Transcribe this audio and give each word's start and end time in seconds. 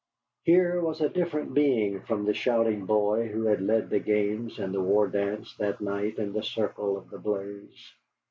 Here 0.41 0.81
was 0.81 0.99
a 0.99 1.09
different 1.09 1.53
being 1.53 2.01
from 2.01 2.25
the 2.25 2.33
shouting 2.33 2.87
boy 2.87 3.27
who 3.27 3.43
had 3.45 3.61
led 3.61 3.91
the 3.91 3.99
games 3.99 4.57
and 4.57 4.73
the 4.73 4.81
war 4.81 5.07
dance 5.07 5.55
that 5.57 5.79
night 5.79 6.17
in 6.17 6.33
the 6.33 6.41
circle 6.41 6.97
of 6.97 7.11
the 7.11 7.19
blaze. 7.19 7.93